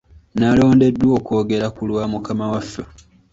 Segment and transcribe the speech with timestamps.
[0.39, 2.83] Nalondeddwa okwogera ku lwa mukama waffe.